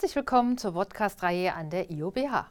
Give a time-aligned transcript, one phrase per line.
[0.00, 2.46] Herzlich willkommen zur Podcast-Reihe an der IOBH.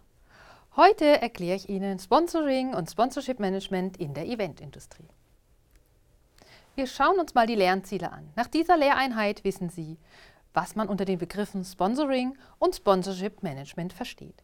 [0.76, 5.08] Heute erkläre ich Ihnen Sponsoring und Sponsorship Management in der Eventindustrie.
[6.76, 8.30] Wir schauen uns mal die Lernziele an.
[8.36, 9.98] Nach dieser Lehreinheit wissen Sie,
[10.54, 14.44] was man unter den Begriffen Sponsoring und Sponsorship Management versteht.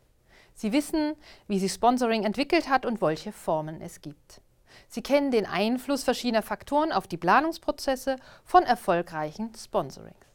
[0.56, 1.14] Sie wissen,
[1.48, 4.42] wie sich Sponsoring entwickelt hat und welche Formen es gibt.
[4.88, 10.26] Sie kennen den Einfluss verschiedener Faktoren auf die Planungsprozesse von erfolgreichen Sponsorings.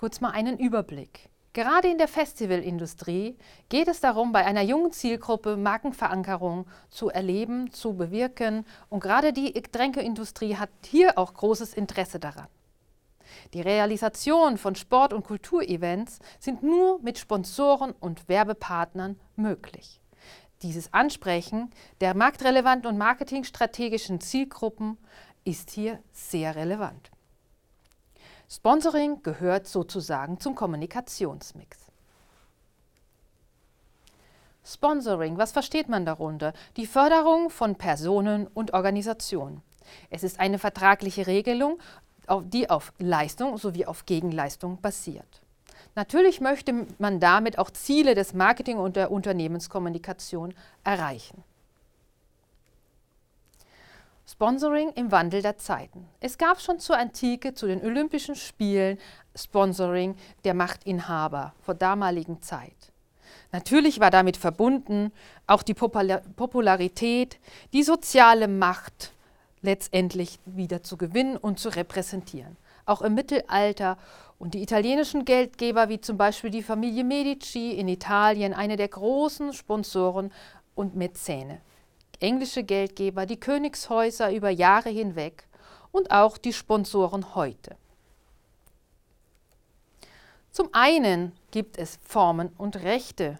[0.00, 1.28] Kurz mal einen Überblick.
[1.52, 3.36] Gerade in der Festivalindustrie
[3.68, 9.52] geht es darum, bei einer jungen Zielgruppe Markenverankerung zu erleben, zu bewirken und gerade die
[9.52, 12.46] Getränkeindustrie hat hier auch großes Interesse daran.
[13.52, 20.00] Die Realisation von Sport- und Kulturevents sind nur mit Sponsoren und Werbepartnern möglich.
[20.62, 24.96] Dieses Ansprechen der marktrelevanten und marketingstrategischen Zielgruppen
[25.44, 27.10] ist hier sehr relevant.
[28.52, 31.78] Sponsoring gehört sozusagen zum Kommunikationsmix.
[34.64, 36.52] Sponsoring, was versteht man darunter?
[36.76, 39.62] Die Förderung von Personen und Organisationen.
[40.10, 41.78] Es ist eine vertragliche Regelung,
[42.44, 45.42] die auf Leistung sowie auf Gegenleistung basiert.
[45.94, 51.44] Natürlich möchte man damit auch Ziele des Marketing und der Unternehmenskommunikation erreichen.
[54.30, 56.06] Sponsoring im Wandel der Zeiten.
[56.20, 58.96] Es gab schon zur Antike, zu den Olympischen Spielen,
[59.34, 60.14] Sponsoring
[60.44, 62.92] der Machtinhaber vor damaligen Zeit.
[63.50, 65.10] Natürlich war damit verbunden
[65.48, 67.40] auch die Popularität,
[67.72, 69.12] die soziale Macht
[69.62, 72.56] letztendlich wieder zu gewinnen und zu repräsentieren.
[72.86, 73.98] Auch im Mittelalter
[74.38, 79.52] und die italienischen Geldgeber wie zum Beispiel die Familie Medici in Italien, eine der großen
[79.54, 80.32] Sponsoren
[80.76, 81.60] und Mäzene
[82.20, 85.44] englische Geldgeber, die Königshäuser über Jahre hinweg
[85.92, 87.76] und auch die Sponsoren heute.
[90.50, 93.38] Zum einen gibt es Formen und Rechte.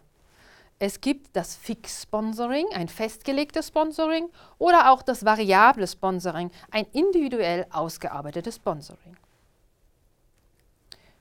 [0.78, 8.56] Es gibt das Fix-Sponsoring, ein festgelegtes Sponsoring, oder auch das variable Sponsoring, ein individuell ausgearbeitetes
[8.56, 9.16] Sponsoring.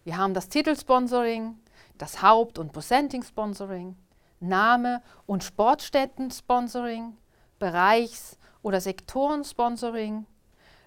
[0.06, 1.58] Wir haben das Titelsponsoring,
[1.97, 3.97] das Haupt- und Presenting-Sponsoring,
[4.40, 7.18] Name- und Sportstätten-Sponsoring,
[7.59, 10.25] Bereichs- oder Sektorensponsoring,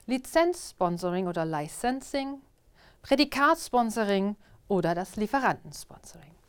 [0.07, 2.41] Lizenzsponsoring oder Licensing,
[3.03, 4.37] Prädikatsponsoring
[4.69, 6.42] oder das Lieferantensponsoring.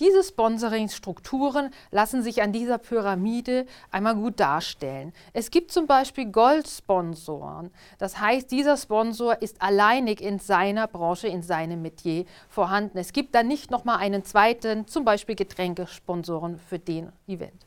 [0.00, 5.12] Diese Sponsoring-Strukturen lassen sich an dieser Pyramide einmal gut darstellen.
[5.32, 7.72] Es gibt zum Beispiel Goldsponsoren.
[7.98, 12.96] Das heißt, dieser Sponsor ist alleinig in seiner Branche, in seinem Metier vorhanden.
[12.98, 17.66] Es gibt dann nicht nochmal einen zweiten, zum Beispiel Getränkesponsoren für den Event.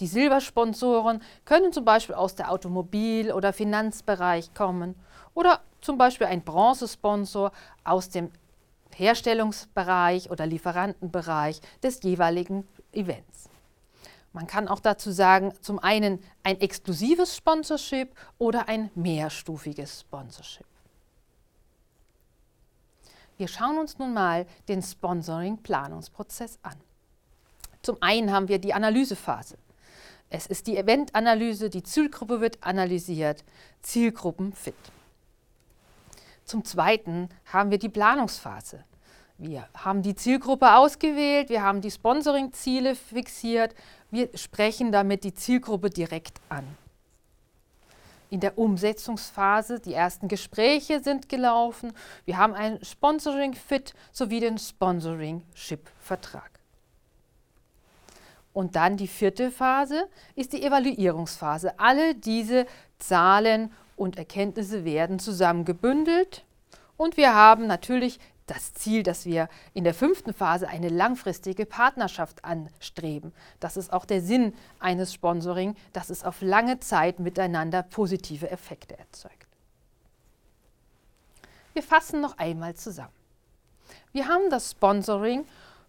[0.00, 4.94] Die Silbersponsoren können zum Beispiel aus der Automobil- oder Finanzbereich kommen
[5.34, 7.52] oder zum Beispiel ein Bronzesponsor
[7.84, 8.30] aus dem
[8.98, 13.48] Herstellungsbereich oder Lieferantenbereich des jeweiligen Events.
[14.32, 20.66] Man kann auch dazu sagen, zum einen ein exklusives Sponsorship oder ein mehrstufiges Sponsorship.
[23.36, 26.76] Wir schauen uns nun mal den Sponsoring-Planungsprozess an.
[27.82, 29.58] Zum einen haben wir die Analysephase.
[30.30, 33.44] Es ist die Eventanalyse, die Zielgruppe wird analysiert,
[33.82, 34.74] Zielgruppen fit.
[36.52, 38.84] Zum Zweiten haben wir die Planungsphase.
[39.38, 43.74] Wir haben die Zielgruppe ausgewählt, wir haben die Sponsoring-Ziele fixiert,
[44.10, 46.64] wir sprechen damit die Zielgruppe direkt an.
[48.28, 51.94] In der Umsetzungsphase, die ersten Gespräche sind gelaufen,
[52.26, 56.50] wir haben ein Sponsoring-Fit sowie den Sponsoring-Ship-Vertrag.
[58.52, 61.78] Und dann die vierte Phase ist die Evaluierungsphase.
[61.78, 62.66] Alle diese
[62.98, 66.44] Zahlen und Erkenntnisse werden zusammengebündelt
[66.96, 72.44] und wir haben natürlich das Ziel, dass wir in der fünften Phase eine langfristige Partnerschaft
[72.44, 73.32] anstreben.
[73.60, 78.98] Das ist auch der Sinn eines Sponsoring, dass es auf lange Zeit miteinander positive Effekte
[78.98, 79.46] erzeugt.
[81.72, 83.14] Wir fassen noch einmal zusammen.
[84.12, 85.46] Wir haben das Sponsoring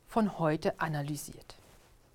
[0.07, 1.55] von heute analysiert.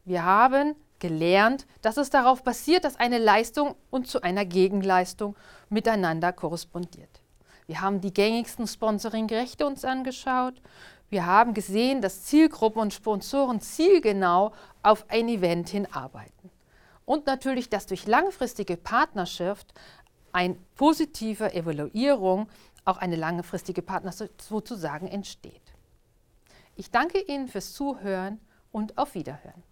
[0.05, 5.37] Wir haben gelernt, dass es darauf basiert, dass eine Leistung und zu einer Gegenleistung
[5.69, 7.21] miteinander korrespondiert.
[7.67, 10.55] Wir haben die gängigsten Sponsoring-Rechte uns angeschaut.
[11.11, 14.53] Wir haben gesehen, dass Zielgruppen und Sponsoren zielgenau
[14.83, 16.51] auf ein Event hinarbeiten.
[17.05, 19.73] Und natürlich, dass durch langfristige Partnerschaft
[20.33, 22.49] eine positive Evaluierung
[22.85, 25.63] auch eine langfristige Partnerschaft sozusagen entsteht.
[26.77, 28.41] Ich danke Ihnen fürs Zuhören
[28.73, 29.63] und auf Wiederhören.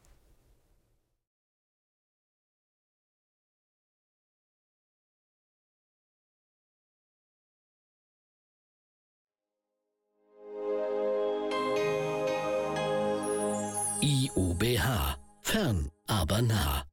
[14.37, 15.17] IUBH.
[15.43, 16.85] Fern, aber nah.